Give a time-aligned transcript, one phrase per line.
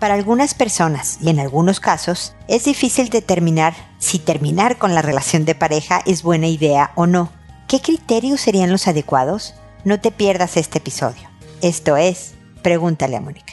[0.00, 5.44] Para algunas personas y en algunos casos es difícil determinar si terminar con la relación
[5.44, 7.30] de pareja es buena idea o no.
[7.68, 9.54] ¿Qué criterios serían los adecuados?
[9.84, 11.28] No te pierdas este episodio.
[11.60, 12.32] Esto es,
[12.62, 13.49] pregúntale a Mónica.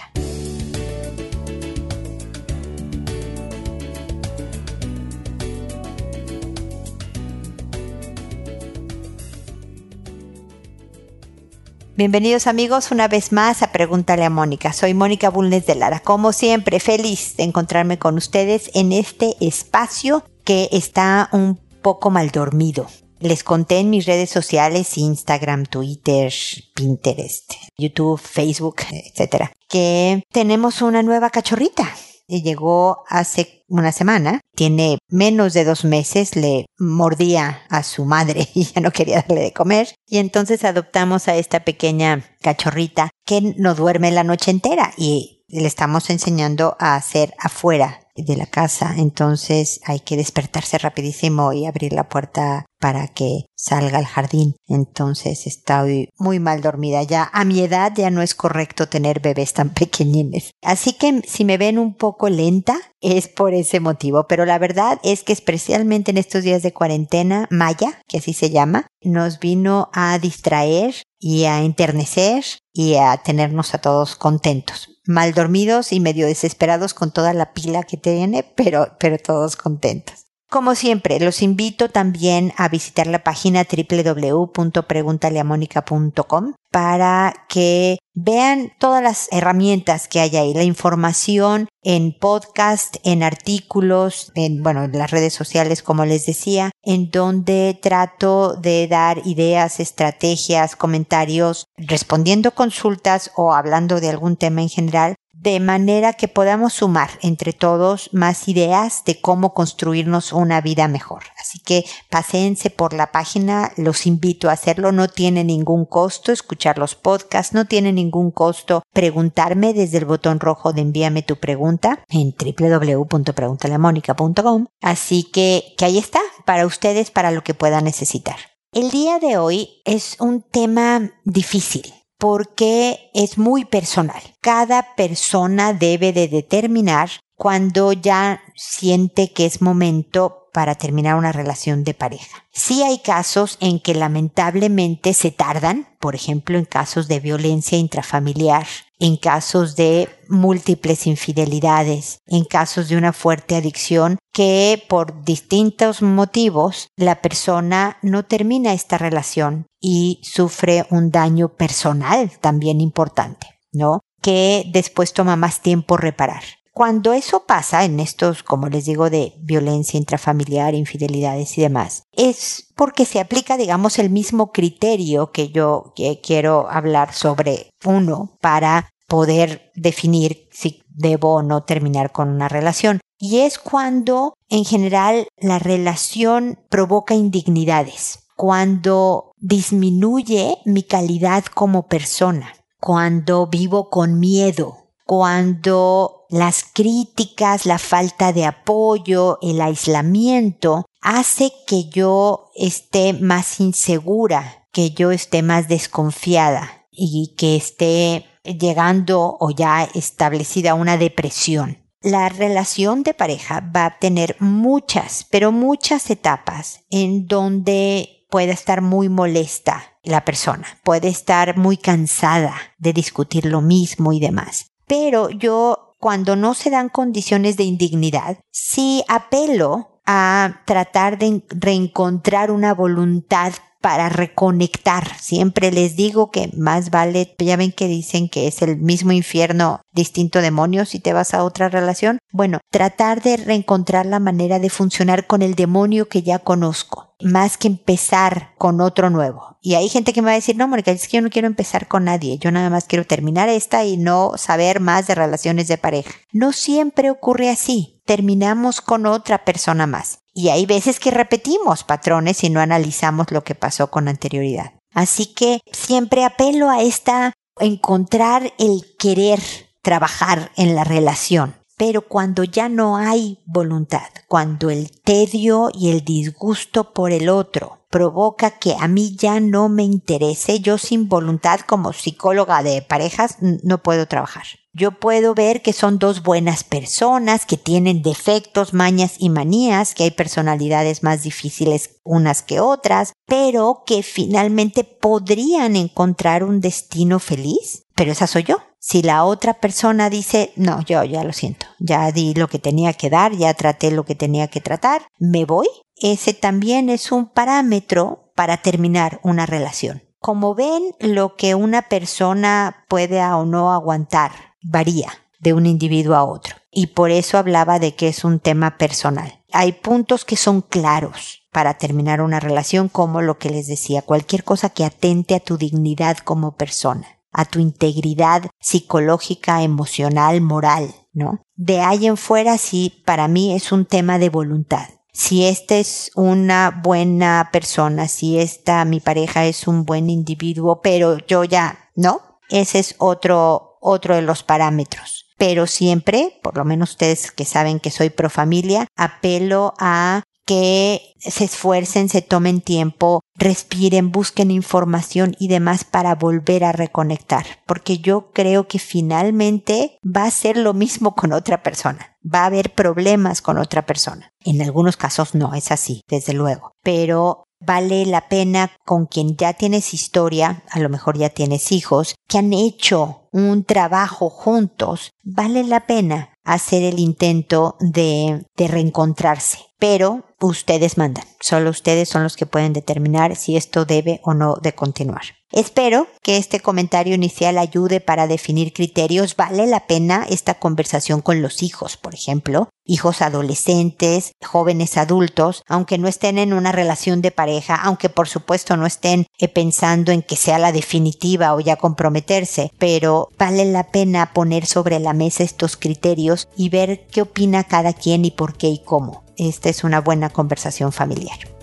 [11.98, 14.72] Bienvenidos amigos una vez más a Pregúntale a Mónica.
[14.72, 16.00] Soy Mónica Bulnes de Lara.
[16.00, 22.30] Como siempre, feliz de encontrarme con ustedes en este espacio que está un poco mal
[22.30, 22.86] dormido.
[23.20, 26.32] Les conté en mis redes sociales, Instagram, Twitter,
[26.76, 31.92] Pinterest, YouTube, Facebook, etc., que tenemos una nueva cachorrita
[32.28, 38.66] llegó hace una semana, tiene menos de dos meses, le mordía a su madre y
[38.66, 39.94] ya no quería darle de comer.
[40.08, 45.68] Y entonces adoptamos a esta pequeña cachorrita que no duerme la noche entera y le
[45.68, 51.94] estamos enseñando a hacer afuera de la casa, entonces hay que despertarse rapidísimo y abrir
[51.94, 54.56] la puerta para que salga al jardín.
[54.68, 57.04] Entonces estoy muy mal dormida.
[57.04, 60.52] Ya a mi edad ya no es correcto tener bebés tan pequeñines.
[60.62, 64.26] Así que si me ven un poco lenta es por ese motivo.
[64.28, 68.50] Pero la verdad es que especialmente en estos días de cuarentena, Maya, que así se
[68.50, 72.44] llama, nos vino a distraer y a enternecer
[72.74, 77.84] y a tenernos a todos contentos mal dormidos y medio desesperados con toda la pila
[77.84, 80.27] que tiene, pero, pero todos contentos.
[80.50, 89.28] Como siempre, los invito también a visitar la página www.preguntaleamónica.com para que vean todas las
[89.32, 95.34] herramientas que hay ahí, la información en podcast, en artículos, en, bueno, en las redes
[95.34, 103.54] sociales, como les decía, en donde trato de dar ideas, estrategias, comentarios, respondiendo consultas o
[103.54, 109.04] hablando de algún tema en general de manera que podamos sumar entre todos más ideas
[109.06, 111.26] de cómo construirnos una vida mejor.
[111.40, 116.80] Así que paséense por la página, los invito a hacerlo, no tiene ningún costo escuchar
[116.80, 122.04] los podcasts, no tiene ningún costo preguntarme desde el botón rojo de envíame tu pregunta
[122.10, 124.66] en www.preguntaleamónica.com.
[124.82, 128.38] Así que, que ahí está, para ustedes, para lo que puedan necesitar.
[128.74, 134.22] El día de hoy es un tema difícil porque es muy personal.
[134.42, 141.84] Cada persona debe de determinar cuando ya siente que es momento para terminar una relación
[141.84, 142.48] de pareja.
[142.52, 148.66] Sí hay casos en que lamentablemente se tardan, por ejemplo en casos de violencia intrafamiliar,
[149.00, 156.90] en casos de múltiples infidelidades, en casos de una fuerte adicción que por distintos motivos
[156.96, 164.02] la persona no termina esta relación y sufre un daño personal también importante, ¿no?
[164.22, 166.44] Que después toma más tiempo reparar.
[166.78, 172.68] Cuando eso pasa en estos, como les digo, de violencia intrafamiliar, infidelidades y demás, es
[172.76, 179.72] porque se aplica, digamos, el mismo criterio que yo quiero hablar sobre uno para poder
[179.74, 183.00] definir si debo o no terminar con una relación.
[183.18, 192.54] Y es cuando, en general, la relación provoca indignidades, cuando disminuye mi calidad como persona,
[192.80, 201.86] cuando vivo con miedo, cuando las críticas, la falta de apoyo, el aislamiento hace que
[201.90, 209.84] yo esté más insegura, que yo esté más desconfiada y que esté llegando o ya
[209.94, 211.78] establecida una depresión.
[212.02, 218.82] La relación de pareja va a tener muchas, pero muchas etapas en donde puede estar
[218.82, 224.72] muy molesta la persona, puede estar muy cansada de discutir lo mismo y demás.
[224.86, 232.50] Pero yo, cuando no se dan condiciones de indignidad, sí apelo a tratar de reencontrar
[232.50, 233.52] una voluntad
[233.88, 235.18] para reconectar.
[235.18, 239.80] Siempre les digo que más vale, ya ven que dicen que es el mismo infierno,
[239.94, 242.20] distinto demonio si te vas a otra relación.
[242.34, 247.58] Bueno, tratar de reencontrar la manera de funcionar con el demonio que ya conozco más
[247.58, 249.58] que empezar con otro nuevo.
[249.62, 251.48] Y hay gente que me va a decir, no, Mónica, es que yo no quiero
[251.48, 255.68] empezar con nadie, yo nada más quiero terminar esta y no saber más de relaciones
[255.68, 256.12] de pareja.
[256.32, 260.20] No siempre ocurre así, terminamos con otra persona más.
[260.38, 264.74] Y hay veces que repetimos patrones y no analizamos lo que pasó con anterioridad.
[264.94, 269.40] Así que siempre apelo a esta, encontrar el querer
[269.82, 271.56] trabajar en la relación.
[271.76, 277.80] Pero cuando ya no hay voluntad, cuando el tedio y el disgusto por el otro
[277.90, 283.38] provoca que a mí ya no me interese, yo sin voluntad como psicóloga de parejas
[283.42, 284.46] no puedo trabajar.
[284.80, 290.04] Yo puedo ver que son dos buenas personas, que tienen defectos, mañas y manías, que
[290.04, 297.86] hay personalidades más difíciles unas que otras, pero que finalmente podrían encontrar un destino feliz.
[297.96, 298.58] Pero esa soy yo.
[298.78, 302.94] Si la otra persona dice, no, yo ya lo siento, ya di lo que tenía
[302.94, 305.66] que dar, ya traté lo que tenía que tratar, me voy,
[305.96, 310.04] ese también es un parámetro para terminar una relación.
[310.20, 316.24] Como ven, lo que una persona puede o no aguantar varía de un individuo a
[316.24, 316.56] otro.
[316.72, 319.44] Y por eso hablaba de que es un tema personal.
[319.52, 324.44] Hay puntos que son claros para terminar una relación, como lo que les decía, cualquier
[324.44, 331.42] cosa que atente a tu dignidad como persona a tu integridad psicológica, emocional, moral, ¿no?
[331.56, 334.90] De ahí en fuera sí, para mí es un tema de voluntad.
[335.14, 341.18] Si esta es una buena persona, si esta, mi pareja es un buen individuo, pero
[341.28, 342.40] yo ya, ¿no?
[342.50, 345.26] Ese es otro, otro de los parámetros.
[345.38, 351.14] Pero siempre, por lo menos ustedes que saben que soy pro familia, apelo a que
[351.20, 358.00] se esfuercen, se tomen tiempo, respiren, busquen información y demás para volver a reconectar, porque
[358.00, 362.74] yo creo que finalmente va a ser lo mismo con otra persona, va a haber
[362.74, 364.32] problemas con otra persona.
[364.40, 369.54] En algunos casos no es así, desde luego, pero vale la pena con quien ya
[369.54, 375.64] tienes historia, a lo mejor ya tienes hijos, que han hecho un trabajo juntos, vale
[375.64, 379.60] la pena hacer el intento de, de reencontrarse.
[379.80, 381.26] Pero ustedes mandan.
[381.40, 385.37] Solo ustedes son los que pueden determinar si esto debe o no de continuar.
[385.52, 389.36] Espero que este comentario inicial ayude para definir criterios.
[389.38, 395.98] Vale la pena esta conversación con los hijos, por ejemplo, hijos adolescentes, jóvenes adultos, aunque
[395.98, 400.22] no estén en una relación de pareja, aunque por supuesto no estén eh, pensando en
[400.22, 405.44] que sea la definitiva o ya comprometerse, pero vale la pena poner sobre la mesa
[405.44, 409.84] estos criterios y ver qué opina cada quien y por qué y cómo esta es
[409.84, 411.57] una buena conversación familiar.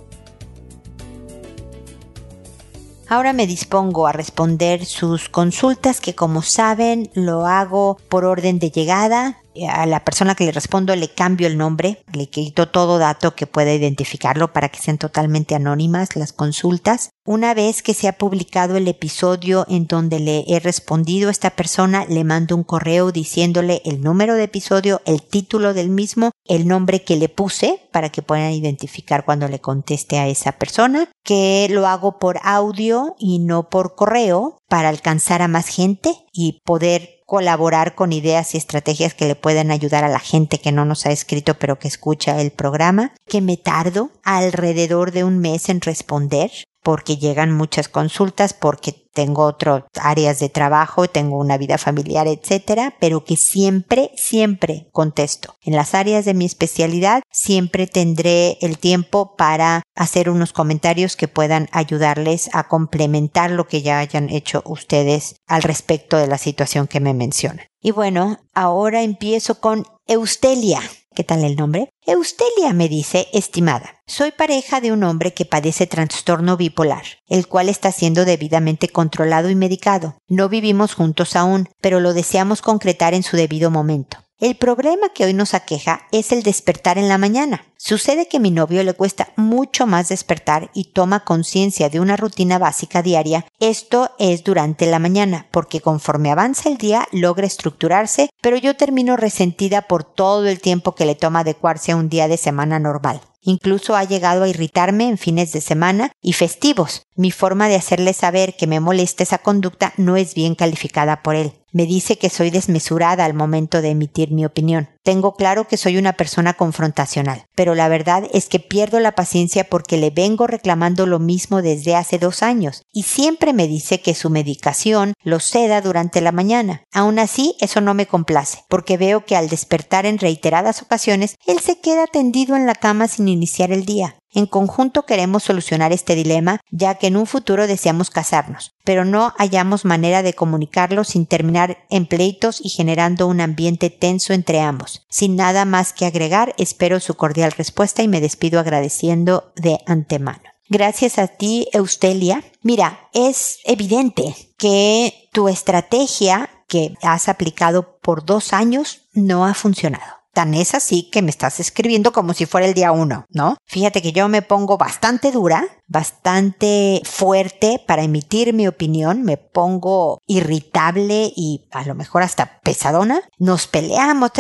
[3.14, 8.72] Ahora me dispongo a responder sus consultas que como saben lo hago por orden de
[8.72, 9.40] llegada
[9.70, 13.46] a la persona que le respondo le cambio el nombre, le quito todo dato que
[13.46, 17.10] pueda identificarlo para que sean totalmente anónimas las consultas.
[17.24, 21.50] Una vez que se ha publicado el episodio en donde le he respondido a esta
[21.50, 26.68] persona, le mando un correo diciéndole el número de episodio, el título del mismo, el
[26.68, 31.68] nombre que le puse para que puedan identificar cuando le conteste a esa persona, que
[31.70, 37.22] lo hago por audio y no por correo para alcanzar a más gente y poder
[37.26, 41.06] colaborar con ideas y estrategias que le puedan ayudar a la gente que no nos
[41.06, 45.80] ha escrito pero que escucha el programa, que me tardo alrededor de un mes en
[45.80, 46.50] responder
[46.84, 52.94] porque llegan muchas consultas, porque tengo otras áreas de trabajo, tengo una vida familiar, etcétera,
[53.00, 55.56] pero que siempre, siempre contesto.
[55.62, 61.26] En las áreas de mi especialidad siempre tendré el tiempo para hacer unos comentarios que
[61.28, 66.86] puedan ayudarles a complementar lo que ya hayan hecho ustedes al respecto de la situación
[66.86, 67.66] que me mencionan.
[67.80, 70.80] Y bueno, ahora empiezo con Eustelia.
[71.14, 71.90] ¿Qué tal el nombre?
[72.06, 77.68] Eustelia me dice, estimada, soy pareja de un hombre que padece trastorno bipolar, el cual
[77.68, 80.16] está siendo debidamente controlado y medicado.
[80.26, 84.23] No vivimos juntos aún, pero lo deseamos concretar en su debido momento.
[84.40, 87.66] El problema que hoy nos aqueja es el despertar en la mañana.
[87.76, 92.16] Sucede que a mi novio le cuesta mucho más despertar y toma conciencia de una
[92.16, 93.46] rutina básica diaria.
[93.60, 99.16] Esto es durante la mañana, porque conforme avanza el día logra estructurarse, pero yo termino
[99.16, 103.20] resentida por todo el tiempo que le toma adecuarse a un día de semana normal.
[103.40, 107.02] Incluso ha llegado a irritarme en fines de semana y festivos.
[107.14, 111.36] Mi forma de hacerle saber que me molesta esa conducta no es bien calificada por
[111.36, 111.52] él.
[111.74, 114.90] Me dice que soy desmesurada al momento de emitir mi opinión.
[115.02, 119.64] Tengo claro que soy una persona confrontacional, pero la verdad es que pierdo la paciencia
[119.64, 124.14] porque le vengo reclamando lo mismo desde hace dos años y siempre me dice que
[124.14, 126.84] su medicación lo ceda durante la mañana.
[126.92, 131.58] Aún así, eso no me complace, porque veo que al despertar en reiteradas ocasiones, él
[131.58, 134.16] se queda tendido en la cama sin iniciar el día.
[134.34, 139.32] En conjunto queremos solucionar este dilema, ya que en un futuro deseamos casarnos, pero no
[139.38, 145.06] hallamos manera de comunicarlo sin terminar en pleitos y generando un ambiente tenso entre ambos.
[145.08, 150.42] Sin nada más que agregar, espero su cordial respuesta y me despido agradeciendo de antemano.
[150.68, 152.42] Gracias a ti, Eustelia.
[152.60, 160.23] Mira, es evidente que tu estrategia que has aplicado por dos años no ha funcionado
[160.34, 163.56] Tan es así que me estás escribiendo como si fuera el día uno, ¿no?
[163.64, 170.20] Fíjate que yo me pongo bastante dura, bastante fuerte para emitir mi opinión, me pongo
[170.26, 173.22] irritable y a lo mejor hasta pesadona.
[173.38, 174.32] Nos peleamos,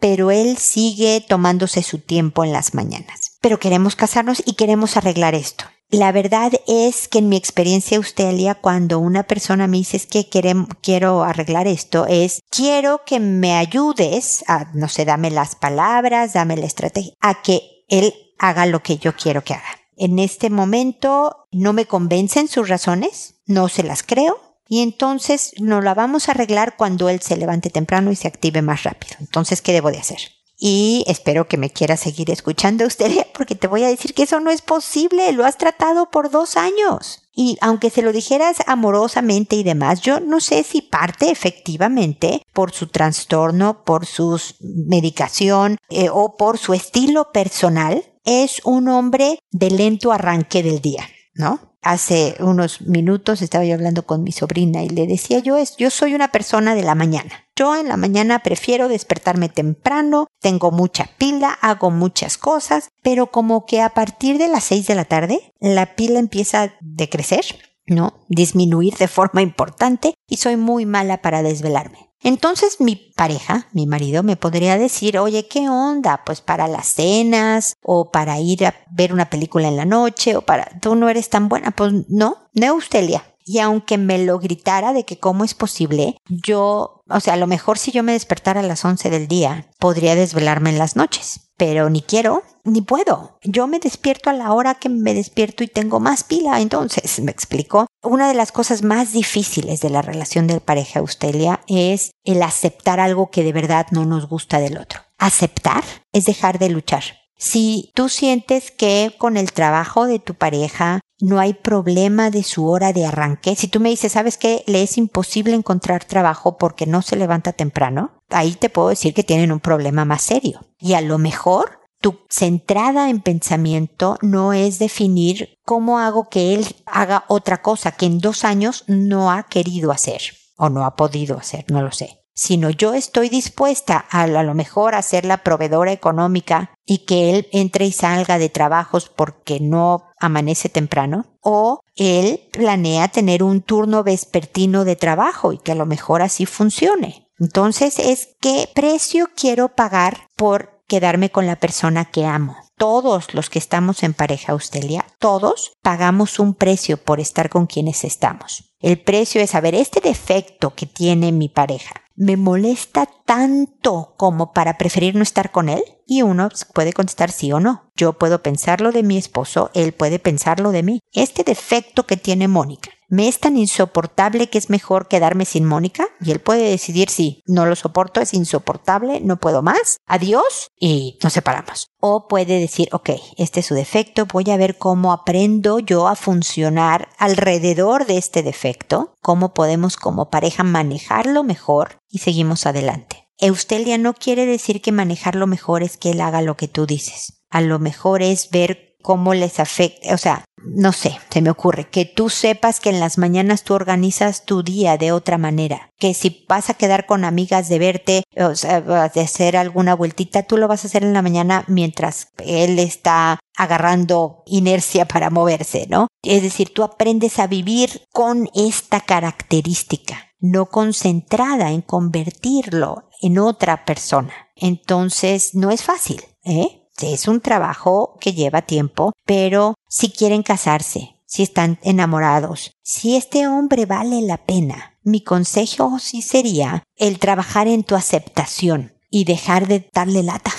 [0.00, 3.38] pero él sigue tomándose su tiempo en las mañanas.
[3.40, 5.64] Pero queremos casarnos y queremos arreglar esto.
[5.90, 10.28] La verdad es que en mi experiencia, Eustelia, cuando una persona me dice es que
[10.28, 16.56] quiero arreglar esto, es quiero que me ayudes a, no sé, dame las palabras, dame
[16.56, 19.80] la estrategia, a que él haga lo que yo quiero que haga.
[19.96, 25.84] En este momento no me convencen sus razones, no se las creo, y entonces nos
[25.84, 29.16] la vamos a arreglar cuando él se levante temprano y se active más rápido.
[29.20, 30.18] Entonces, ¿qué debo de hacer?
[30.58, 34.40] Y espero que me quieras seguir escuchando usted porque te voy a decir que eso
[34.40, 37.22] no es posible, lo has tratado por dos años.
[37.38, 42.72] Y aunque se lo dijeras amorosamente y demás, yo no sé si parte efectivamente por
[42.72, 49.70] su trastorno, por su medicación eh, o por su estilo personal, es un hombre de
[49.70, 51.76] lento arranque del día, ¿no?
[51.86, 55.90] hace unos minutos estaba yo hablando con mi sobrina y le decía yo es, yo
[55.90, 57.45] soy una persona de la mañana.
[57.56, 63.64] Yo en la mañana prefiero despertarme temprano, tengo mucha pila, hago muchas cosas, pero como
[63.64, 67.44] que a partir de las seis de la tarde la pila empieza a decrecer,
[67.86, 68.20] ¿no?
[68.28, 72.10] Disminuir de forma importante y soy muy mala para desvelarme.
[72.22, 76.24] Entonces mi pareja, mi marido, me podría decir, oye, ¿qué onda?
[76.26, 80.42] Pues para las cenas o para ir a ver una película en la noche o
[80.42, 81.70] para, tú no eres tan buena.
[81.70, 83.24] Pues no, Neustelia.
[83.48, 87.46] Y aunque me lo gritara de que cómo es posible, yo, o sea, a lo
[87.46, 91.52] mejor si yo me despertara a las 11 del día, podría desvelarme en las noches.
[91.56, 93.38] Pero ni quiero, ni puedo.
[93.44, 96.60] Yo me despierto a la hora que me despierto y tengo más pila.
[96.60, 97.86] Entonces, me explico.
[98.02, 102.98] Una de las cosas más difíciles de la relación de pareja Eustelia es el aceptar
[102.98, 105.00] algo que de verdad no nos gusta del otro.
[105.18, 107.04] Aceptar es dejar de luchar.
[107.38, 112.68] Si tú sientes que con el trabajo de tu pareja no hay problema de su
[112.68, 114.62] hora de arranque, si tú me dices, ¿sabes qué?
[114.66, 119.24] Le es imposible encontrar trabajo porque no se levanta temprano, ahí te puedo decir que
[119.24, 120.60] tienen un problema más serio.
[120.78, 126.66] Y a lo mejor tu centrada en pensamiento no es definir cómo hago que él
[126.86, 130.20] haga otra cosa que en dos años no ha querido hacer
[130.56, 132.25] o no ha podido hacer, no lo sé.
[132.36, 137.30] Sino yo estoy dispuesta a, a lo mejor a ser la proveedora económica y que
[137.30, 143.62] él entre y salga de trabajos porque no amanece temprano, o él planea tener un
[143.62, 147.26] turno vespertino de trabajo y que a lo mejor así funcione.
[147.38, 152.56] Entonces es qué precio quiero pagar por quedarme con la persona que amo.
[152.78, 158.04] Todos los que estamos en pareja Austelia, todos pagamos un precio por estar con quienes
[158.04, 158.74] estamos.
[158.80, 162.05] El precio es saber este defecto que tiene mi pareja.
[162.16, 165.82] ¿Me molesta tanto como para preferir no estar con él?
[166.06, 167.90] Y uno puede contestar sí o no.
[167.94, 171.00] Yo puedo pensarlo de mi esposo, él puede pensarlo de mí.
[171.12, 176.08] Este defecto que tiene Mónica me es tan insoportable que es mejor quedarme sin Mónica
[176.20, 181.18] y él puede decidir si no lo soporto, es insoportable, no puedo más, adiós y
[181.22, 181.88] nos separamos.
[182.00, 186.16] O puede decir, ok, este es su defecto, voy a ver cómo aprendo yo a
[186.16, 193.26] funcionar alrededor de este defecto, cómo podemos como pareja manejarlo mejor y seguimos adelante.
[193.38, 197.42] Eustelia no quiere decir que manejarlo mejor es que él haga lo que tú dices.
[197.50, 201.88] A lo mejor es ver cómo les afecta, o sea, no sé, se me ocurre,
[201.88, 206.12] que tú sepas que en las mañanas tú organizas tu día de otra manera, que
[206.12, 210.56] si vas a quedar con amigas de verte, o sea, de hacer alguna vueltita, tú
[210.56, 216.08] lo vas a hacer en la mañana mientras él está agarrando inercia para moverse, ¿no?
[216.24, 223.84] Es decir, tú aprendes a vivir con esta característica, no concentrada en convertirlo en otra
[223.84, 224.32] persona.
[224.56, 226.85] Entonces, no es fácil, ¿eh?
[227.02, 233.46] Es un trabajo que lleva tiempo, pero si quieren casarse, si están enamorados, si este
[233.46, 239.68] hombre vale la pena, mi consejo sí sería el trabajar en tu aceptación y dejar
[239.68, 240.52] de darle lata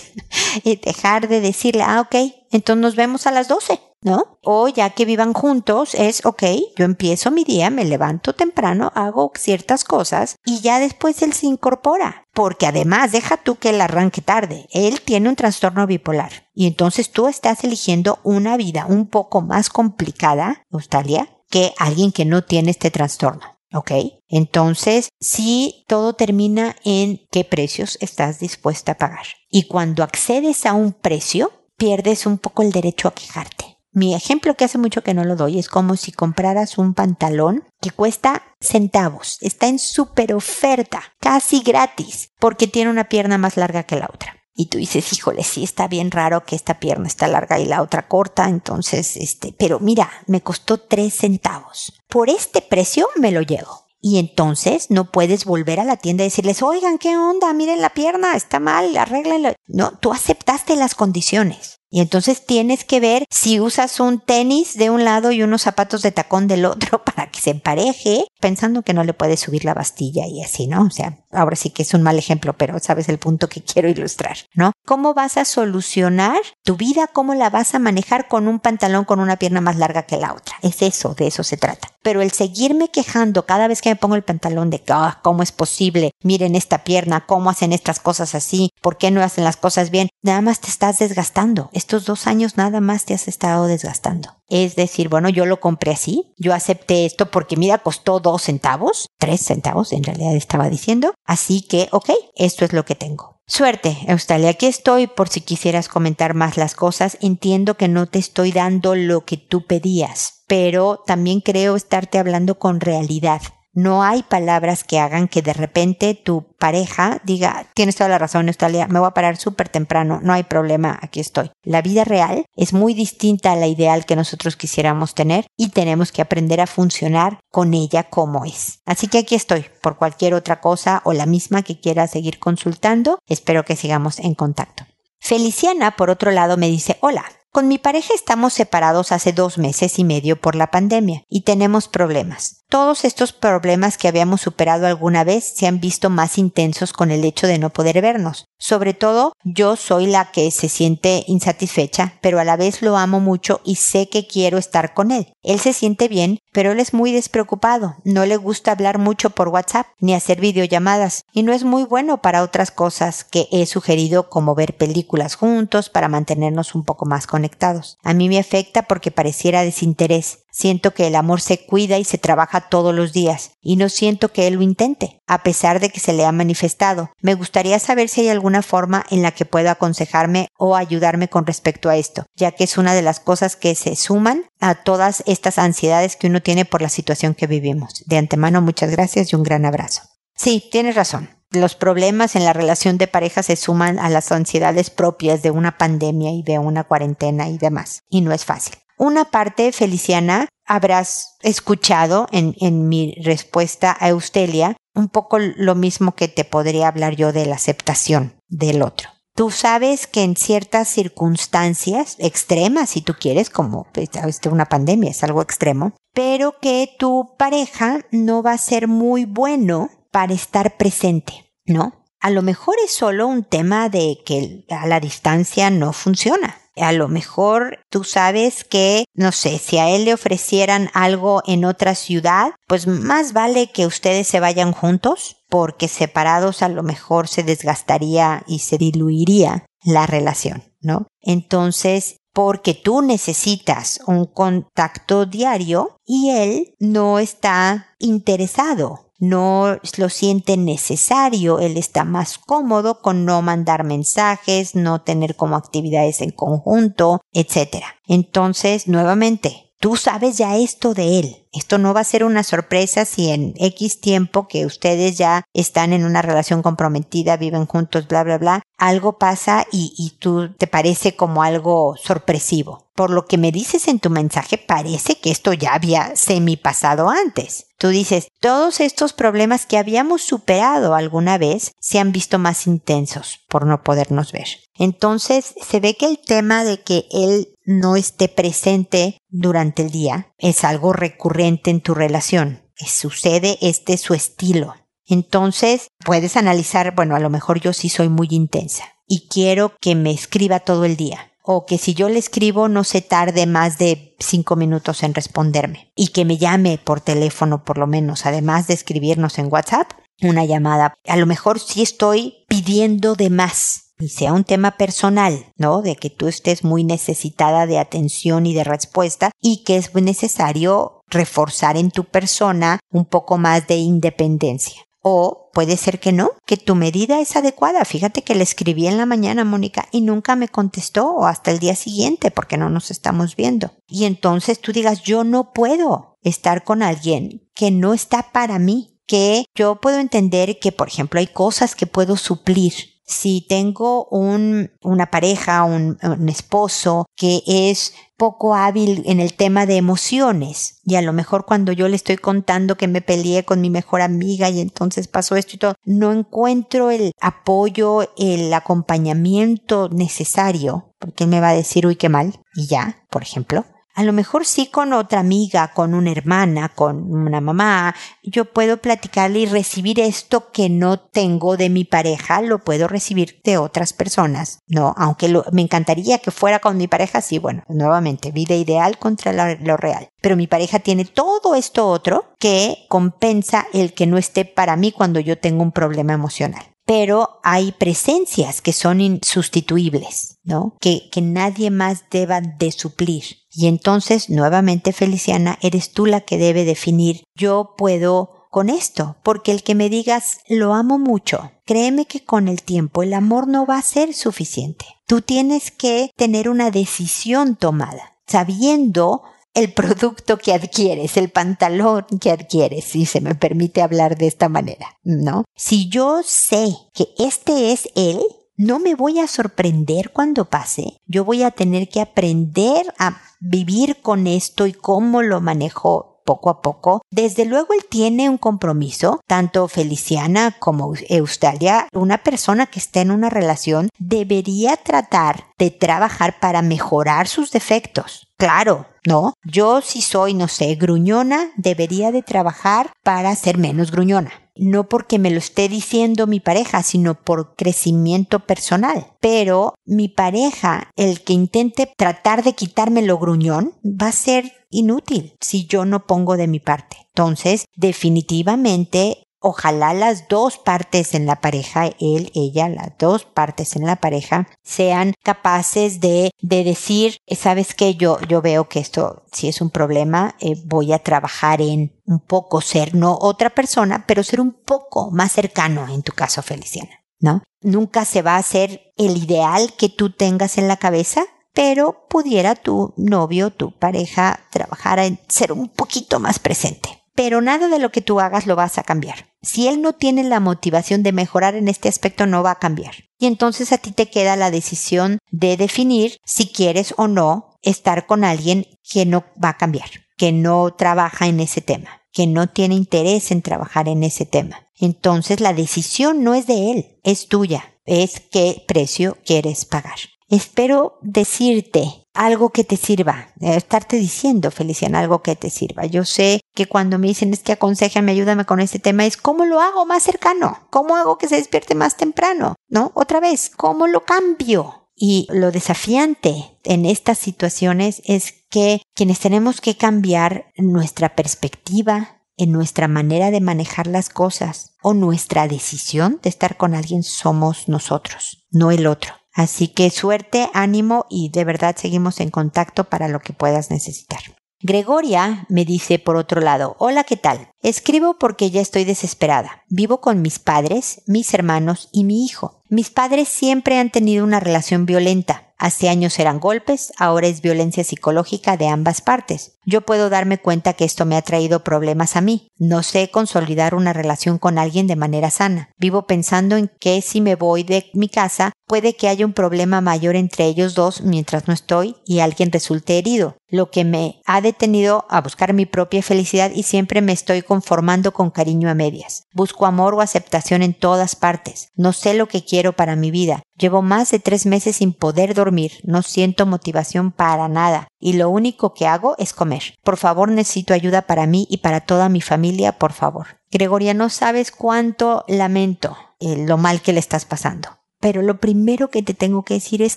[0.64, 3.80] y dejar de decirle, ah, ok, entonces nos vemos a las 12.
[4.04, 4.38] ¿no?
[4.42, 6.42] O ya que vivan juntos es, ok,
[6.76, 11.46] yo empiezo mi día, me levanto temprano, hago ciertas cosas y ya después él se
[11.46, 12.26] incorpora.
[12.34, 16.30] Porque además, deja tú que él arranque tarde, él tiene un trastorno bipolar.
[16.54, 22.26] Y entonces tú estás eligiendo una vida un poco más complicada, Australia, que alguien que
[22.26, 23.53] no tiene este trastorno.
[23.74, 23.90] ¿Ok?
[24.28, 29.26] Entonces, sí, todo termina en qué precios estás dispuesta a pagar.
[29.50, 34.54] Y cuando accedes a un precio, pierdes un poco el derecho a quejarte Mi ejemplo
[34.54, 38.44] que hace mucho que no lo doy es como si compraras un pantalón que cuesta
[38.60, 44.08] centavos, está en súper oferta, casi gratis, porque tiene una pierna más larga que la
[44.12, 44.43] otra.
[44.54, 47.82] Y tú dices, híjole, sí está bien raro que esta pierna está larga y la
[47.82, 51.92] otra corta, entonces, este, pero mira, me costó tres centavos.
[52.08, 53.84] Por este precio me lo llevo.
[54.00, 57.52] Y entonces no puedes volver a la tienda y decirles, oigan, ¿qué onda?
[57.54, 59.54] Miren la pierna, está mal, arréglenlo.
[59.66, 61.80] No, tú aceptaste las condiciones.
[61.94, 66.02] Y entonces tienes que ver si usas un tenis de un lado y unos zapatos
[66.02, 69.74] de tacón del otro para que se empareje, pensando que no le puedes subir la
[69.74, 70.82] bastilla y así, ¿no?
[70.82, 73.88] O sea, ahora sí que es un mal ejemplo, pero sabes el punto que quiero
[73.88, 74.72] ilustrar, ¿no?
[74.84, 77.06] ¿Cómo vas a solucionar tu vida?
[77.06, 80.32] ¿Cómo la vas a manejar con un pantalón con una pierna más larga que la
[80.32, 80.56] otra?
[80.62, 81.92] Es eso, de eso se trata.
[82.02, 85.52] Pero el seguirme quejando cada vez que me pongo el pantalón de, ah, ¿cómo es
[85.52, 86.10] posible?
[86.24, 88.70] Miren esta pierna, ¿cómo hacen estas cosas así?
[88.82, 90.08] ¿Por qué no hacen las cosas bien?
[90.24, 94.30] Nada más te estás desgastando estos dos años nada más te has estado desgastando.
[94.48, 99.10] Es decir, bueno, yo lo compré así, yo acepté esto porque mira, costó dos centavos,
[99.18, 103.42] tres centavos en realidad estaba diciendo, así que, ok, esto es lo que tengo.
[103.46, 107.18] Suerte, Eustalia, aquí estoy por si quisieras comentar más las cosas.
[107.20, 112.58] Entiendo que no te estoy dando lo que tú pedías, pero también creo estarte hablando
[112.58, 113.42] con realidad.
[113.76, 118.46] No hay palabras que hagan que de repente tu pareja diga, tienes toda la razón,
[118.46, 121.50] Australia, me voy a parar súper temprano, no hay problema, aquí estoy.
[121.64, 126.12] La vida real es muy distinta a la ideal que nosotros quisiéramos tener y tenemos
[126.12, 128.78] que aprender a funcionar con ella como es.
[128.86, 133.18] Así que aquí estoy, por cualquier otra cosa o la misma que quiera seguir consultando,
[133.26, 134.84] espero que sigamos en contacto.
[135.18, 139.98] Feliciana, por otro lado, me dice, hola, con mi pareja estamos separados hace dos meses
[140.00, 142.63] y medio por la pandemia y tenemos problemas.
[142.70, 147.24] Todos estos problemas que habíamos superado alguna vez se han visto más intensos con el
[147.24, 148.46] hecho de no poder vernos.
[148.58, 153.20] Sobre todo, yo soy la que se siente insatisfecha, pero a la vez lo amo
[153.20, 155.32] mucho y sé que quiero estar con él.
[155.42, 157.96] Él se siente bien, pero él es muy despreocupado.
[158.04, 162.22] No le gusta hablar mucho por WhatsApp ni hacer videollamadas y no es muy bueno
[162.22, 167.26] para otras cosas que he sugerido como ver películas juntos para mantenernos un poco más
[167.26, 167.98] conectados.
[168.02, 170.43] A mí me afecta porque pareciera desinterés.
[170.56, 174.32] Siento que el amor se cuida y se trabaja todos los días, y no siento
[174.32, 177.10] que él lo intente, a pesar de que se le ha manifestado.
[177.20, 181.44] Me gustaría saber si hay alguna forma en la que pueda aconsejarme o ayudarme con
[181.44, 185.24] respecto a esto, ya que es una de las cosas que se suman a todas
[185.26, 188.04] estas ansiedades que uno tiene por la situación que vivimos.
[188.06, 190.02] De antemano, muchas gracias y un gran abrazo.
[190.36, 191.30] Sí, tienes razón.
[191.50, 195.78] Los problemas en la relación de pareja se suman a las ansiedades propias de una
[195.78, 198.02] pandemia y de una cuarentena y demás.
[198.08, 198.74] Y no es fácil.
[198.96, 206.28] Una parte, Feliciana, habrás escuchado en, mi respuesta a Eustelia un poco lo mismo que
[206.28, 209.10] te podría hablar yo de la aceptación del otro.
[209.36, 214.08] Tú sabes que en ciertas circunstancias extremas, si tú quieres, como pues,
[214.48, 219.90] una pandemia, es algo extremo, pero que tu pareja no va a ser muy bueno
[220.12, 222.04] para estar presente, ¿no?
[222.20, 226.56] A lo mejor es solo un tema de que a la distancia no funciona.
[226.76, 231.64] A lo mejor tú sabes que, no sé, si a él le ofrecieran algo en
[231.64, 237.28] otra ciudad, pues más vale que ustedes se vayan juntos, porque separados a lo mejor
[237.28, 241.06] se desgastaría y se diluiría la relación, ¿no?
[241.20, 250.56] Entonces, porque tú necesitas un contacto diario y él no está interesado no lo siente
[250.56, 257.20] necesario, él está más cómodo con no mandar mensajes, no tener como actividades en conjunto,
[257.32, 257.84] etc.
[258.06, 261.46] Entonces, nuevamente, tú sabes ya esto de él.
[261.52, 265.92] Esto no va a ser una sorpresa si en X tiempo que ustedes ya están
[265.92, 271.16] en una relación comprometida, viven juntos, bla, bla, bla, algo pasa y, tú te parece
[271.16, 272.90] como algo sorpresivo.
[272.94, 277.08] Por lo que me dices en tu mensaje, parece que esto ya había semi pasado
[277.08, 277.66] antes.
[277.78, 283.40] Tú dices, todos estos problemas que habíamos superado alguna vez se han visto más intensos
[283.48, 284.46] por no podernos ver.
[284.76, 290.32] Entonces se ve que el tema de que él no esté presente durante el día
[290.38, 292.62] es algo recurrente en tu relación.
[292.76, 294.74] Sucede, este su estilo.
[295.06, 299.94] Entonces puedes analizar, bueno, a lo mejor yo sí soy muy intensa y quiero que
[299.94, 303.76] me escriba todo el día o que si yo le escribo no se tarde más
[303.76, 308.66] de cinco minutos en responderme y que me llame por teléfono por lo menos, además
[308.66, 310.94] de escribirnos en WhatsApp, una llamada.
[311.06, 315.82] A lo mejor sí estoy pidiendo de más y sea un tema personal, ¿no?
[315.82, 321.02] De que tú estés muy necesitada de atención y de respuesta y que es necesario
[321.08, 324.82] reforzar en tu persona un poco más de independencia.
[325.06, 327.84] O puede ser que no, que tu medida es adecuada.
[327.84, 331.58] Fíjate que le escribí en la mañana, Mónica, y nunca me contestó o hasta el
[331.58, 333.70] día siguiente porque no nos estamos viendo.
[333.86, 338.98] Y entonces tú digas, yo no puedo estar con alguien que no está para mí,
[339.06, 344.70] que yo puedo entender que, por ejemplo, hay cosas que puedo suplir si tengo un,
[344.82, 350.94] una pareja, un, un, esposo que es poco hábil en el tema de emociones y
[350.94, 354.48] a lo mejor cuando yo le estoy contando que me peleé con mi mejor amiga
[354.48, 361.30] y entonces pasó esto y todo, no encuentro el apoyo, el acompañamiento necesario, porque él
[361.30, 363.64] me va a decir, uy, qué mal, y ya, por ejemplo,
[363.94, 368.78] a lo mejor sí con otra amiga, con una hermana, con una mamá, yo puedo
[368.78, 373.92] platicarle y recibir esto que no tengo de mi pareja, lo puedo recibir de otras
[373.92, 374.94] personas, ¿no?
[374.96, 379.54] Aunque me encantaría que fuera con mi pareja, sí, bueno, nuevamente, vida ideal contra lo,
[379.64, 380.08] lo real.
[380.20, 384.90] Pero mi pareja tiene todo esto otro que compensa el que no esté para mí
[384.90, 390.76] cuando yo tengo un problema emocional pero hay presencias que son insustituibles, ¿no?
[390.80, 393.24] Que, que nadie más deba de suplir.
[393.50, 399.50] Y entonces, nuevamente, Feliciana, eres tú la que debe definir, yo puedo con esto, porque
[399.50, 403.66] el que me digas lo amo mucho, créeme que con el tiempo el amor no
[403.66, 404.84] va a ser suficiente.
[405.06, 409.22] Tú tienes que tener una decisión tomada, sabiendo
[409.54, 414.48] el producto que adquieres, el pantalón que adquieres, si se me permite hablar de esta
[414.48, 415.44] manera, ¿no?
[415.56, 418.20] Si yo sé que este es él,
[418.56, 420.96] no me voy a sorprender cuando pase.
[421.06, 426.50] Yo voy a tener que aprender a vivir con esto y cómo lo manejo poco
[426.50, 427.02] a poco.
[427.10, 433.10] Desde luego él tiene un compromiso, tanto Feliciana como Eustalia, una persona que esté en
[433.10, 438.23] una relación debería tratar de trabajar para mejorar sus defectos.
[438.44, 439.32] Claro, ¿no?
[439.42, 444.32] Yo si soy, no sé, gruñona, debería de trabajar para ser menos gruñona.
[444.54, 449.06] No porque me lo esté diciendo mi pareja, sino por crecimiento personal.
[449.20, 455.32] Pero mi pareja, el que intente tratar de quitarme lo gruñón, va a ser inútil
[455.40, 456.98] si yo no pongo de mi parte.
[457.14, 463.84] Entonces, definitivamente ojalá las dos partes en la pareja, él, ella, las dos partes en
[463.84, 469.48] la pareja, sean capaces de, de decir, sabes que yo, yo veo que esto si
[469.48, 474.22] es un problema, eh, voy a trabajar en un poco ser, no otra persona, pero
[474.22, 477.42] ser un poco más cercano en tu caso, Feliciana, ¿no?
[477.60, 482.54] Nunca se va a hacer el ideal que tú tengas en la cabeza, pero pudiera
[482.54, 487.90] tu novio, tu pareja, trabajar en ser un poquito más presente pero nada de lo
[487.90, 489.26] que tú hagas lo vas a cambiar.
[489.42, 492.94] Si él no tiene la motivación de mejorar en este aspecto, no va a cambiar.
[493.18, 498.06] Y entonces a ti te queda la decisión de definir si quieres o no estar
[498.06, 502.48] con alguien que no va a cambiar, que no trabaja en ese tema, que no
[502.48, 504.68] tiene interés en trabajar en ese tema.
[504.78, 509.98] Entonces la decisión no es de él, es tuya, es qué precio quieres pagar.
[510.28, 515.84] Espero decirte algo que te sirva, estarte diciendo, Feliciana, algo que te sirva.
[515.84, 519.44] Yo sé que cuando me dicen es que aconsejame, ayúdame con este tema, es cómo
[519.44, 522.92] lo hago más cercano, cómo hago que se despierte más temprano, ¿no?
[522.94, 524.88] Otra vez, cómo lo cambio.
[524.96, 532.52] Y lo desafiante en estas situaciones es que quienes tenemos que cambiar nuestra perspectiva, en
[532.52, 538.46] nuestra manera de manejar las cosas o nuestra decisión de estar con alguien somos nosotros,
[538.50, 539.14] no el otro.
[539.34, 544.20] Así que suerte, ánimo y de verdad seguimos en contacto para lo que puedas necesitar.
[544.66, 547.50] Gregoria me dice por otro lado, hola, ¿qué tal?
[547.60, 549.62] Escribo porque ya estoy desesperada.
[549.68, 552.62] Vivo con mis padres, mis hermanos y mi hijo.
[552.70, 555.52] Mis padres siempre han tenido una relación violenta.
[555.58, 559.58] Hace años eran golpes, ahora es violencia psicológica de ambas partes.
[559.66, 562.48] Yo puedo darme cuenta que esto me ha traído problemas a mí.
[562.58, 565.70] No sé consolidar una relación con alguien de manera sana.
[565.78, 569.80] Vivo pensando en que si me voy de mi casa, puede que haya un problema
[569.80, 574.40] mayor entre ellos dos mientras no estoy y alguien resulte herido, lo que me ha
[574.40, 579.24] detenido a buscar mi propia felicidad y siempre me estoy conformando con cariño a medias.
[579.32, 581.68] Busco amor o aceptación en todas partes.
[581.76, 583.42] No sé lo que quiero para mi vida.
[583.56, 585.72] Llevo más de tres meses sin poder dormir.
[585.84, 587.86] No siento motivación para nada.
[588.00, 589.74] Y lo único que hago es comer.
[589.82, 593.38] Por favor, necesito ayuda para mí y para toda mi familia, por favor.
[593.50, 597.68] Gregoria, no sabes cuánto lamento eh, lo mal que le estás pasando.
[598.04, 599.96] Pero lo primero que te tengo que decir es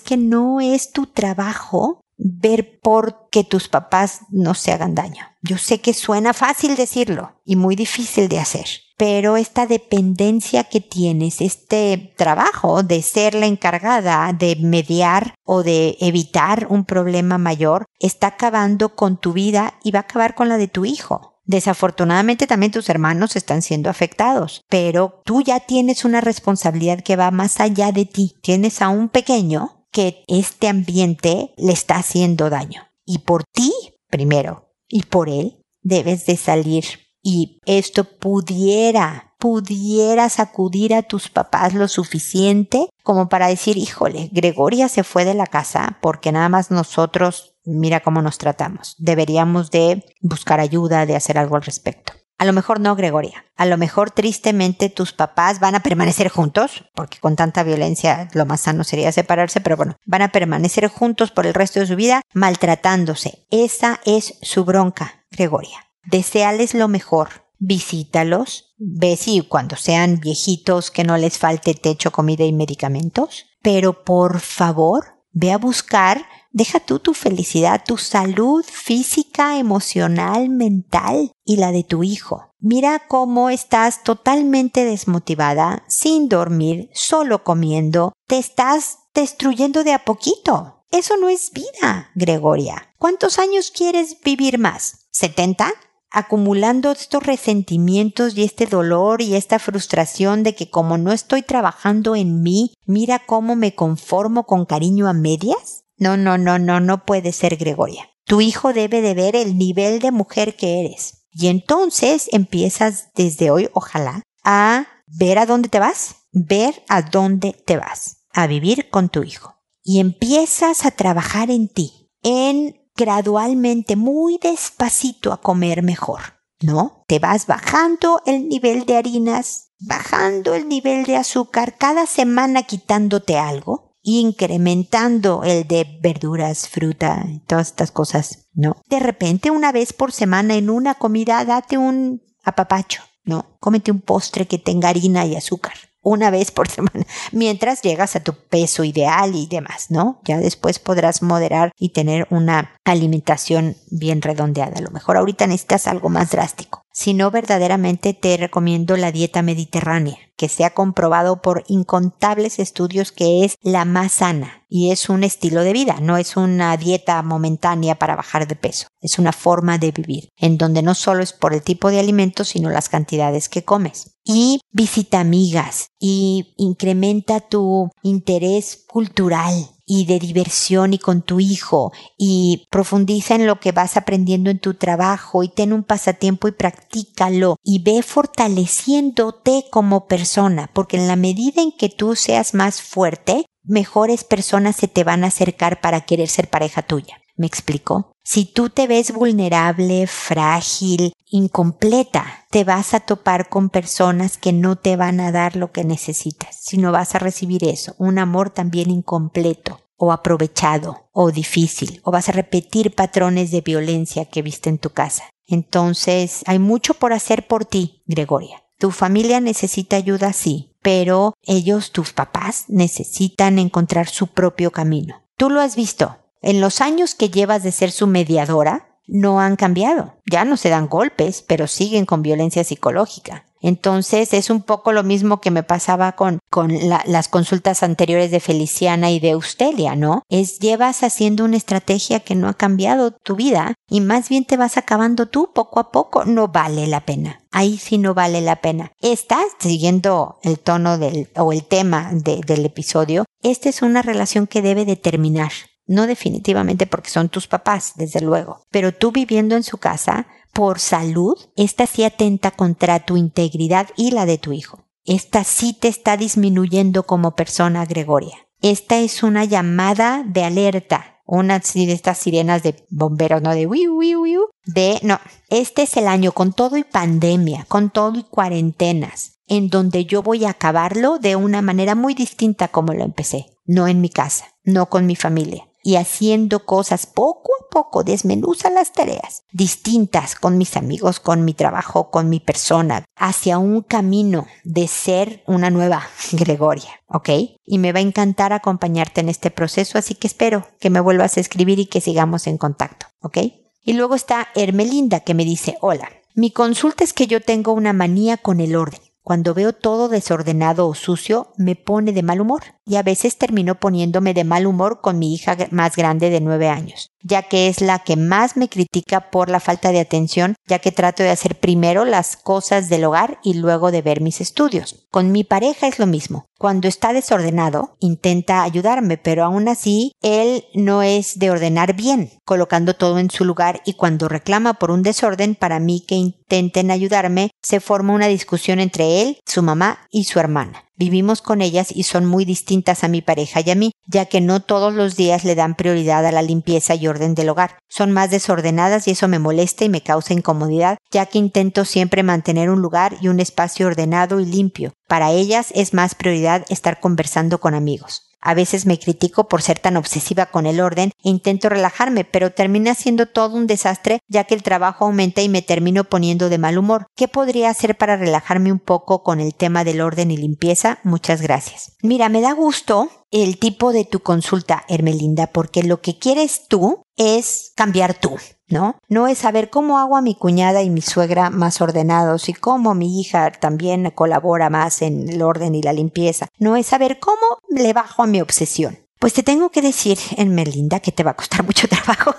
[0.00, 5.26] que no es tu trabajo ver por que tus papás no se hagan daño.
[5.42, 8.66] Yo sé que suena fácil decirlo y muy difícil de hacer,
[8.96, 15.98] pero esta dependencia que tienes, este trabajo de ser la encargada de mediar o de
[16.00, 20.56] evitar un problema mayor, está acabando con tu vida y va a acabar con la
[20.56, 21.37] de tu hijo.
[21.48, 27.30] Desafortunadamente también tus hermanos están siendo afectados, pero tú ya tienes una responsabilidad que va
[27.30, 28.34] más allá de ti.
[28.42, 32.82] Tienes a un pequeño que este ambiente le está haciendo daño.
[33.06, 33.72] Y por ti,
[34.10, 36.84] primero, y por él, debes de salir.
[37.22, 44.86] Y esto pudiera, pudiera sacudir a tus papás lo suficiente como para decir, híjole, Gregoria
[44.90, 48.94] se fue de la casa porque nada más nosotros, mira cómo nos tratamos.
[48.98, 52.12] Deberíamos de buscar ayuda, de hacer algo al respecto.
[52.38, 53.44] A lo mejor no, Gregoria.
[53.56, 58.46] A lo mejor tristemente tus papás van a permanecer juntos, porque con tanta violencia lo
[58.46, 61.96] más sano sería separarse, pero bueno, van a permanecer juntos por el resto de su
[61.96, 63.44] vida maltratándose.
[63.50, 65.88] Esa es su bronca, Gregoria.
[66.04, 67.48] Deseales lo mejor.
[67.58, 68.76] Visítalos.
[68.78, 73.46] Ve si cuando sean viejitos que no les falte techo, comida y medicamentos.
[73.62, 81.32] Pero por favor, ve a buscar Deja tú tu felicidad, tu salud física, emocional, mental
[81.44, 82.52] y la de tu hijo.
[82.58, 88.12] Mira cómo estás totalmente desmotivada, sin dormir, solo comiendo.
[88.26, 90.84] Te estás destruyendo de a poquito.
[90.90, 92.94] Eso no es vida, Gregoria.
[92.98, 95.08] ¿Cuántos años quieres vivir más?
[95.12, 95.72] ¿70?
[96.10, 102.16] acumulando estos resentimientos y este dolor y esta frustración de que como no estoy trabajando
[102.16, 105.84] en mí, mira cómo me conformo con cariño a medias?
[105.98, 108.08] No, no, no, no, no puede ser Gregoria.
[108.24, 111.26] Tu hijo debe de ver el nivel de mujer que eres.
[111.32, 117.52] Y entonces empiezas desde hoy, ojalá, a ver a dónde te vas, ver a dónde
[117.52, 119.56] te vas, a vivir con tu hijo.
[119.82, 126.20] Y empiezas a trabajar en ti, en gradualmente, muy despacito a comer mejor.
[126.60, 127.04] ¿No?
[127.06, 133.38] Te vas bajando el nivel de harinas, bajando el nivel de azúcar, cada semana quitándote
[133.38, 138.76] algo incrementando el de verduras, fruta, todas estas cosas, ¿no?
[138.88, 143.56] De repente, una vez por semana en una comida, date un apapacho, ¿no?
[143.60, 145.74] Cómete un postre que tenga harina y azúcar
[146.08, 150.20] una vez por semana, mientras llegas a tu peso ideal y demás, ¿no?
[150.24, 154.78] Ya después podrás moderar y tener una alimentación bien redondeada.
[154.78, 156.82] A lo mejor ahorita necesitas algo más drástico.
[156.92, 163.12] Si no, verdaderamente te recomiendo la dieta mediterránea, que se ha comprobado por incontables estudios
[163.12, 167.22] que es la más sana y es un estilo de vida, no es una dieta
[167.22, 171.32] momentánea para bajar de peso, es una forma de vivir, en donde no solo es
[171.32, 174.17] por el tipo de alimentos, sino las cantidades que comes.
[174.30, 179.54] Y visita amigas y incrementa tu interés cultural
[179.86, 184.58] y de diversión y con tu hijo y profundiza en lo que vas aprendiendo en
[184.58, 191.08] tu trabajo y ten un pasatiempo y practícalo y ve fortaleciéndote como persona porque en
[191.08, 195.80] la medida en que tú seas más fuerte, mejores personas se te van a acercar
[195.80, 197.16] para querer ser pareja tuya.
[197.38, 198.12] ¿Me explico?
[198.24, 204.76] Si tú te ves vulnerable, frágil, incompleta, te vas a topar con personas que no
[204.76, 208.90] te van a dar lo que necesitas, sino vas a recibir eso, un amor también
[208.90, 214.78] incompleto o aprovechado o difícil, o vas a repetir patrones de violencia que viste en
[214.78, 215.24] tu casa.
[215.46, 218.64] Entonces, hay mucho por hacer por ti, Gregoria.
[218.78, 225.22] Tu familia necesita ayuda, sí, pero ellos, tus papás, necesitan encontrar su propio camino.
[225.36, 229.56] Tú lo has visto, en los años que llevas de ser su mediadora, no han
[229.56, 230.14] cambiado.
[230.30, 233.46] Ya no se dan golpes, pero siguen con violencia psicológica.
[233.60, 238.38] Entonces es un poco lo mismo que me pasaba con, con las consultas anteriores de
[238.40, 240.22] Feliciana y de Eustelia, ¿no?
[240.28, 244.56] Es llevas haciendo una estrategia que no ha cambiado tu vida y más bien te
[244.56, 246.24] vas acabando tú poco a poco.
[246.24, 247.42] No vale la pena.
[247.50, 248.92] Ahí sí no vale la pena.
[249.00, 253.24] Estás siguiendo el tono del, o el tema del episodio.
[253.42, 255.50] Esta es una relación que debe de terminar.
[255.88, 260.80] No definitivamente porque son tus papás, desde luego, pero tú viviendo en su casa, por
[260.80, 264.84] salud, esta sí atenta contra tu integridad y la de tu hijo.
[265.06, 268.36] Esta sí te está disminuyendo como persona, Gregoria.
[268.60, 273.96] Esta es una llamada de alerta, una de estas sirenas de bomberos, no de wiu,
[273.96, 275.18] wiu, wiu, de no.
[275.48, 280.22] Este es el año con todo y pandemia, con todo y cuarentenas, en donde yo
[280.22, 284.56] voy a acabarlo de una manera muy distinta como lo empecé, no en mi casa,
[284.64, 290.58] no con mi familia y haciendo cosas poco a poco, desmenuza las tareas distintas con
[290.58, 296.08] mis amigos, con mi trabajo, con mi persona, hacia un camino de ser una nueva
[296.32, 297.28] Gregoria, ¿ok?
[297.64, 301.36] Y me va a encantar acompañarte en este proceso, así que espero que me vuelvas
[301.36, 303.38] a escribir y que sigamos en contacto, ¿ok?
[303.82, 307.92] Y luego está Hermelinda que me dice, hola, mi consulta es que yo tengo una
[307.92, 309.00] manía con el orden.
[309.22, 313.74] Cuando veo todo desordenado o sucio, me pone de mal humor y a veces termino
[313.74, 317.82] poniéndome de mal humor con mi hija más grande de nueve años, ya que es
[317.82, 321.60] la que más me critica por la falta de atención, ya que trato de hacer
[321.60, 325.06] primero las cosas del hogar y luego de ver mis estudios.
[325.10, 326.46] Con mi pareja es lo mismo.
[326.58, 332.94] Cuando está desordenado, intenta ayudarme, pero aún así, él no es de ordenar bien, colocando
[332.94, 337.50] todo en su lugar y cuando reclama por un desorden para mí que intenten ayudarme,
[337.62, 340.87] se forma una discusión entre él, su mamá y su hermana.
[340.98, 344.40] Vivimos con ellas y son muy distintas a mi pareja y a mí, ya que
[344.40, 347.78] no todos los días le dan prioridad a la limpieza y orden del hogar.
[347.88, 352.24] Son más desordenadas y eso me molesta y me causa incomodidad, ya que intento siempre
[352.24, 354.92] mantener un lugar y un espacio ordenado y limpio.
[355.06, 358.27] Para ellas es más prioridad estar conversando con amigos.
[358.48, 362.50] A veces me critico por ser tan obsesiva con el orden e intento relajarme, pero
[362.50, 366.56] termina siendo todo un desastre ya que el trabajo aumenta y me termino poniendo de
[366.56, 367.08] mal humor.
[367.14, 370.98] ¿Qué podría hacer para relajarme un poco con el tema del orden y limpieza?
[371.04, 371.92] Muchas gracias.
[372.02, 377.02] Mira, me da gusto el tipo de tu consulta, Hermelinda, porque lo que quieres tú
[377.18, 378.38] es cambiar tú.
[378.68, 378.96] ¿No?
[379.08, 382.94] No es saber cómo hago a mi cuñada y mi suegra más ordenados y cómo
[382.94, 386.48] mi hija también colabora más en el orden y la limpieza.
[386.58, 388.98] No es saber cómo le bajo a mi obsesión.
[389.18, 392.34] Pues te tengo que decir, en Merlinda, que te va a costar mucho trabajo,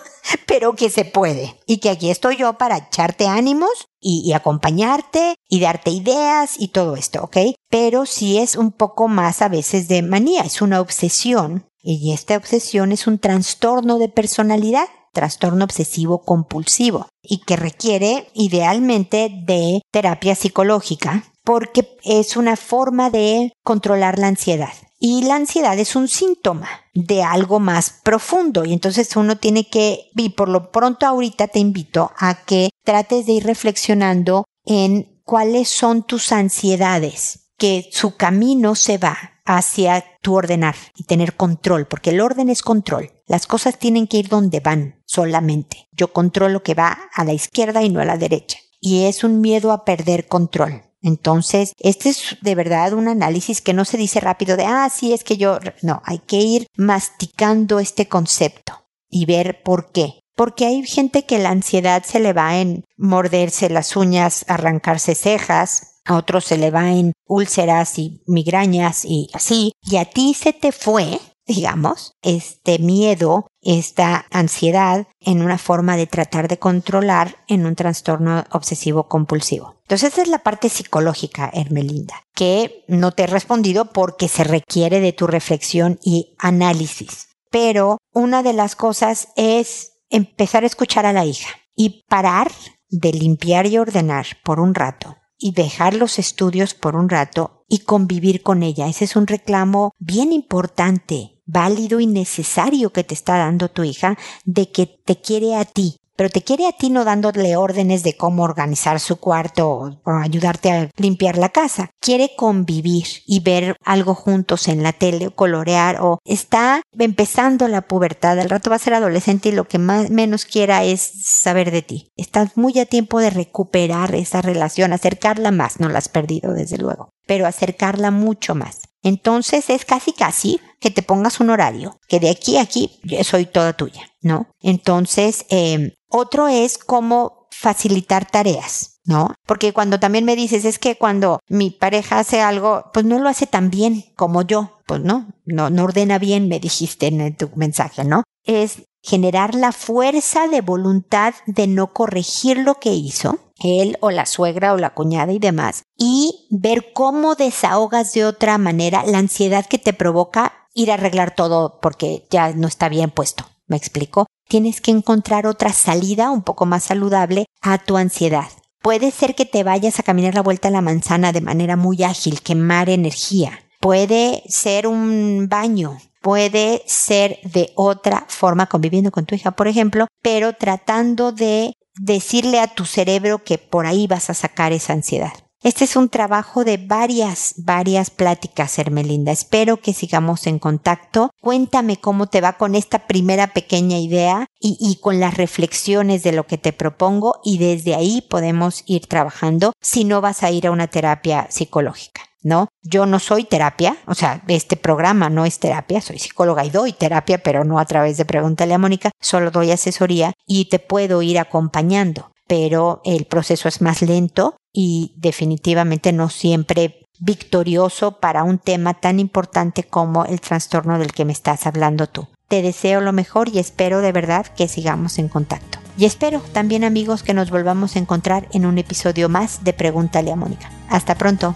[0.45, 1.59] pero que se puede.
[1.65, 6.69] Y que aquí estoy yo para echarte ánimos y, y, acompañarte y darte ideas y
[6.69, 7.37] todo esto, ¿ok?
[7.69, 11.65] Pero sí es un poco más a veces de manía, es una obsesión.
[11.81, 19.29] Y esta obsesión es un trastorno de personalidad trastorno obsesivo compulsivo y que requiere idealmente
[19.45, 24.73] de terapia psicológica porque es una forma de controlar la ansiedad.
[24.99, 30.09] Y la ansiedad es un síntoma de algo más profundo y entonces uno tiene que,
[30.15, 35.69] y por lo pronto ahorita te invito a que trates de ir reflexionando en cuáles
[35.69, 42.09] son tus ansiedades, que su camino se va hacia tu ordenar y tener control, porque
[42.09, 43.11] el orden es control.
[43.27, 45.87] Las cosas tienen que ir donde van solamente.
[45.91, 48.57] Yo controlo que va a la izquierda y no a la derecha.
[48.79, 50.83] Y es un miedo a perder control.
[51.01, 55.13] Entonces, este es de verdad un análisis que no se dice rápido de, ah, sí,
[55.13, 60.19] es que yo, no, hay que ir masticando este concepto y ver por qué.
[60.35, 65.88] Porque hay gente que la ansiedad se le va en morderse las uñas, arrancarse cejas,
[66.09, 70.53] a otros se le va en úlceras y migrañas y así, y a ti se
[70.53, 77.67] te fue, digamos, este miedo, esta ansiedad en una forma de tratar de controlar en
[77.67, 79.75] un trastorno obsesivo compulsivo.
[79.83, 85.01] Entonces esa es la parte psicológica, Hermelinda, que no te he respondido porque se requiere
[85.01, 87.27] de tu reflexión y análisis.
[87.51, 92.51] Pero una de las cosas es empezar a escuchar a la hija y parar
[92.89, 97.79] de limpiar y ordenar por un rato y dejar los estudios por un rato y
[97.79, 98.87] convivir con ella.
[98.87, 104.17] Ese es un reclamo bien importante, válido y necesario que te está dando tu hija
[104.43, 108.17] de que te quiere a ti, pero te quiere a ti no dándole órdenes de
[108.17, 111.91] cómo organizar su cuarto o, ayudarte a limpiar la casa.
[112.01, 117.83] Quiere convivir y ver algo juntos en la tele o colorear o está empezando la
[117.83, 118.37] pubertad.
[118.37, 121.83] Al rato va a ser adolescente y lo que más menos quiera es saber de
[121.83, 122.11] ti.
[122.17, 125.79] Estás muy a tiempo de recuperar esa relación, acercarla más.
[125.79, 128.88] No la has perdido desde luego, pero acercarla mucho más.
[129.03, 133.23] Entonces es casi casi que te pongas un horario, que de aquí a aquí yo
[133.23, 134.47] soy toda tuya, ¿no?
[134.61, 139.33] Entonces, eh, otro es cómo facilitar tareas, ¿no?
[139.45, 143.29] Porque cuando también me dices es que cuando mi pareja hace algo, pues no lo
[143.29, 147.49] hace tan bien como yo, pues no, no, no ordena bien, me dijiste en tu
[147.55, 148.23] mensaje, ¿no?
[148.43, 154.25] Es generar la fuerza de voluntad de no corregir lo que hizo, él o la
[154.25, 159.65] suegra o la cuñada y demás, y ver cómo desahogas de otra manera la ansiedad
[159.65, 163.45] que te provoca ir a arreglar todo porque ya no está bien puesto.
[163.67, 164.25] ¿Me explico?
[164.47, 168.47] Tienes que encontrar otra salida un poco más saludable a tu ansiedad.
[168.81, 172.01] Puede ser que te vayas a caminar la vuelta a la manzana de manera muy
[172.03, 173.59] ágil, quemar energía.
[173.79, 180.07] Puede ser un baño, puede ser de otra forma conviviendo con tu hija, por ejemplo,
[180.21, 185.33] pero tratando de decirle a tu cerebro que por ahí vas a sacar esa ansiedad.
[185.61, 189.33] Este es un trabajo de varias, varias pláticas, Hermelinda.
[189.33, 191.31] Espero que sigamos en contacto.
[191.41, 196.31] Cuéntame cómo te va con esta primera pequeña idea y, y, con las reflexiones de
[196.31, 200.65] lo que te propongo y desde ahí podemos ir trabajando si no vas a ir
[200.65, 202.28] a una terapia psicológica.
[202.41, 202.69] ¿No?
[202.81, 206.93] Yo no soy terapia, o sea, este programa no es terapia, soy psicóloga y doy
[206.93, 211.21] terapia, pero no a través de Pregúntale a Mónica, solo doy asesoría y te puedo
[211.21, 218.59] ir acompañando, pero el proceso es más lento y definitivamente no siempre victorioso para un
[218.59, 222.27] tema tan importante como el trastorno del que me estás hablando tú.
[222.47, 225.77] Te deseo lo mejor y espero de verdad que sigamos en contacto.
[225.97, 230.31] Y espero también amigos que nos volvamos a encontrar en un episodio más de Pregúntale
[230.31, 230.71] a Mónica.
[230.89, 231.55] Hasta pronto.